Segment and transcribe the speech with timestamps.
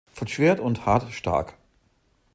[0.13, 1.53] Von ‚Schwert‘ und ‚hart, stark‘.